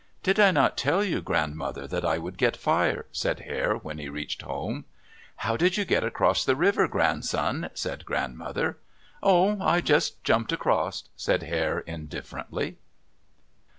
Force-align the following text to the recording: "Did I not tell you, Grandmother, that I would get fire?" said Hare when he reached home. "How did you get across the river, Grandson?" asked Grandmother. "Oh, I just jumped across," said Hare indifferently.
"Did 0.23 0.39
I 0.39 0.49
not 0.49 0.77
tell 0.79 1.03
you, 1.03 1.21
Grandmother, 1.21 1.85
that 1.85 2.03
I 2.03 2.17
would 2.17 2.39
get 2.39 2.57
fire?" 2.57 3.05
said 3.11 3.41
Hare 3.41 3.75
when 3.75 3.99
he 3.99 4.09
reached 4.09 4.41
home. 4.41 4.85
"How 5.35 5.55
did 5.55 5.77
you 5.77 5.85
get 5.85 6.03
across 6.03 6.43
the 6.43 6.55
river, 6.55 6.87
Grandson?" 6.87 7.65
asked 7.65 8.03
Grandmother. 8.03 8.79
"Oh, 9.21 9.61
I 9.61 9.79
just 9.79 10.23
jumped 10.23 10.51
across," 10.51 11.03
said 11.15 11.43
Hare 11.43 11.81
indifferently. 11.81 12.77